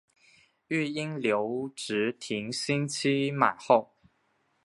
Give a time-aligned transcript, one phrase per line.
[0.67, 3.91] 育婴留职停薪期满后